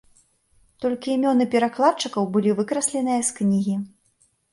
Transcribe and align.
Толькі 0.85 1.11
імёны 1.17 1.45
перакладчыкаў 1.55 2.23
былі 2.37 2.55
выкрасленыя 2.61 3.21
з 3.29 3.37
кнігі. 3.41 3.75